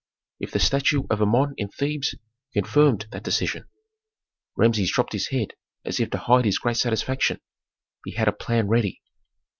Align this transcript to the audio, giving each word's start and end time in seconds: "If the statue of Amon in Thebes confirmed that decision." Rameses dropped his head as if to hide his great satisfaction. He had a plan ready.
"If 0.39 0.49
the 0.49 0.57
statue 0.57 1.03
of 1.11 1.21
Amon 1.21 1.53
in 1.57 1.67
Thebes 1.69 2.15
confirmed 2.55 3.05
that 3.11 3.21
decision." 3.21 3.67
Rameses 4.55 4.89
dropped 4.91 5.13
his 5.13 5.27
head 5.27 5.49
as 5.85 5.99
if 5.99 6.09
to 6.09 6.17
hide 6.17 6.45
his 6.45 6.57
great 6.57 6.77
satisfaction. 6.77 7.39
He 8.03 8.13
had 8.15 8.27
a 8.27 8.31
plan 8.31 8.67
ready. 8.67 9.03